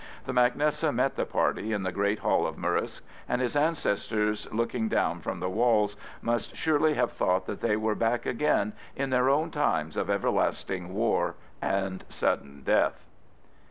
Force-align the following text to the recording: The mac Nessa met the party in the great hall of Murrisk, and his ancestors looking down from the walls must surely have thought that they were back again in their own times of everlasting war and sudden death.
The 0.25 0.33
mac 0.33 0.55
Nessa 0.55 0.91
met 0.91 1.15
the 1.15 1.27
party 1.27 1.71
in 1.73 1.83
the 1.83 1.91
great 1.91 2.17
hall 2.17 2.47
of 2.47 2.57
Murrisk, 2.57 3.01
and 3.29 3.39
his 3.39 3.55
ancestors 3.55 4.47
looking 4.51 4.89
down 4.89 5.19
from 5.19 5.39
the 5.39 5.47
walls 5.47 5.95
must 6.23 6.55
surely 6.55 6.95
have 6.95 7.11
thought 7.11 7.45
that 7.45 7.61
they 7.61 7.75
were 7.75 7.93
back 7.93 8.25
again 8.25 8.73
in 8.95 9.11
their 9.11 9.29
own 9.29 9.51
times 9.51 9.95
of 9.95 10.09
everlasting 10.09 10.95
war 10.95 11.35
and 11.61 12.03
sudden 12.09 12.63
death. 12.63 13.05